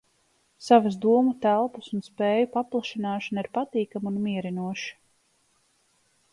[0.67, 4.93] Savas domu telpas un spēju paplašināšana ir patīkama un mierinoša.